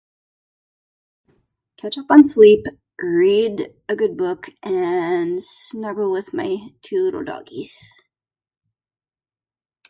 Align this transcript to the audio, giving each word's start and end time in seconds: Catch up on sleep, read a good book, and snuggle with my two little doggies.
Catch 1.77 1.99
up 1.99 2.09
on 2.09 2.23
sleep, 2.23 2.65
read 2.99 3.71
a 3.87 3.95
good 3.95 4.17
book, 4.17 4.49
and 4.63 5.43
snuggle 5.43 6.11
with 6.11 6.33
my 6.33 6.71
two 6.81 7.03
little 7.03 7.23
doggies. 7.23 7.75